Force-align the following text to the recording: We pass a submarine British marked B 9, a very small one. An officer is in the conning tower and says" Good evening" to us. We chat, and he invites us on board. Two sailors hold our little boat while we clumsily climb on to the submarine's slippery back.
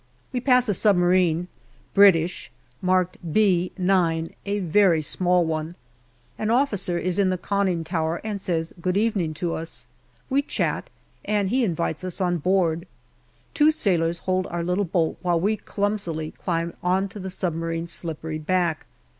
We 0.33 0.39
pass 0.41 0.67
a 0.67 0.73
submarine 0.73 1.47
British 1.93 2.49
marked 2.81 3.19
B 3.33 3.71
9, 3.77 4.33
a 4.47 4.57
very 4.61 5.03
small 5.03 5.45
one. 5.45 5.75
An 6.39 6.49
officer 6.49 6.97
is 6.97 7.19
in 7.19 7.29
the 7.29 7.37
conning 7.37 7.83
tower 7.83 8.19
and 8.23 8.41
says" 8.41 8.73
Good 8.81 8.97
evening" 8.97 9.31
to 9.35 9.53
us. 9.53 9.85
We 10.27 10.41
chat, 10.41 10.89
and 11.23 11.49
he 11.51 11.63
invites 11.63 12.03
us 12.03 12.19
on 12.19 12.39
board. 12.39 12.87
Two 13.53 13.69
sailors 13.69 14.17
hold 14.25 14.47
our 14.47 14.63
little 14.63 14.85
boat 14.85 15.17
while 15.21 15.39
we 15.39 15.55
clumsily 15.55 16.31
climb 16.31 16.73
on 16.81 17.07
to 17.09 17.19
the 17.19 17.29
submarine's 17.29 17.91
slippery 17.91 18.39
back. 18.39 18.87